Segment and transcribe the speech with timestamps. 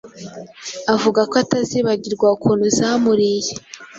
[0.93, 3.53] Avuga ko atazibagirwa ukuntu zamuriye